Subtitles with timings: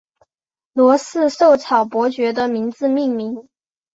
[0.73, 3.47] 罗氏绶草伯爵的名字命名。